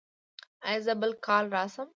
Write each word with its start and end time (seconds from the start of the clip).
ایا 0.67 0.79
زه 0.85 0.93
بل 1.01 1.11
کال 1.25 1.45
راشم؟ 1.55 1.87